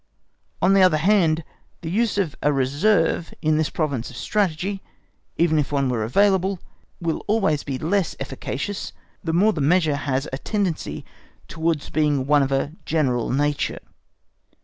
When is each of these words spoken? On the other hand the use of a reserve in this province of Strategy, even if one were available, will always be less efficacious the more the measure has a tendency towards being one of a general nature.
On 0.63 0.73
the 0.73 0.81
other 0.81 0.97
hand 0.97 1.43
the 1.81 1.91
use 1.91 2.17
of 2.17 2.35
a 2.41 2.51
reserve 2.51 3.35
in 3.39 3.57
this 3.57 3.69
province 3.69 4.09
of 4.09 4.15
Strategy, 4.15 4.81
even 5.37 5.59
if 5.59 5.71
one 5.71 5.89
were 5.89 6.03
available, 6.03 6.57
will 6.99 7.21
always 7.27 7.63
be 7.63 7.77
less 7.77 8.15
efficacious 8.19 8.93
the 9.23 9.31
more 9.31 9.53
the 9.53 9.61
measure 9.61 9.97
has 9.97 10.27
a 10.33 10.39
tendency 10.39 11.05
towards 11.47 11.91
being 11.91 12.25
one 12.25 12.41
of 12.41 12.51
a 12.51 12.71
general 12.83 13.29
nature. 13.31 13.77